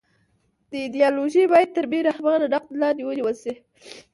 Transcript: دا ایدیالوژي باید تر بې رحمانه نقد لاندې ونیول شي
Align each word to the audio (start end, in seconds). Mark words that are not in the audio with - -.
دا 0.69 0.77
ایدیالوژي 0.83 1.43
باید 1.51 1.69
تر 1.75 1.85
بې 1.91 1.99
رحمانه 2.09 2.45
نقد 2.53 2.71
لاندې 2.81 3.03
ونیول 3.05 3.35
شي 3.43 3.53